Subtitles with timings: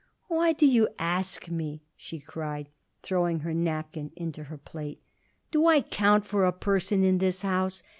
[0.29, 2.69] "Why do you ask me?" she cried,
[3.03, 4.99] throwing her napkin into her plate.
[5.51, 7.83] "Do I count for a person in this house?